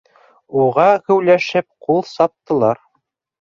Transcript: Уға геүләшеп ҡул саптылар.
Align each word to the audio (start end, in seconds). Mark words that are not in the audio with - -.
Уға 0.61 0.85
геүләшеп 1.09 1.67
ҡул 1.89 2.01
саптылар. 2.13 2.83